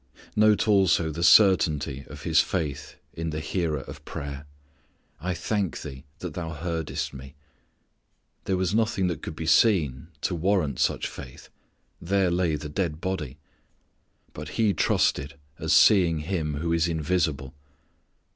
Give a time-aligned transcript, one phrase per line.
[0.35, 4.47] Note also the certainty of His faith in the Hearer of prayer:
[5.19, 7.35] "I thank Thee that Thou heardest Me."
[8.45, 11.49] There was nothing that could be seen to warrant such faith.
[12.01, 13.37] There lay the dead body.
[14.33, 17.53] But He trusted as seeing Him who is invisible.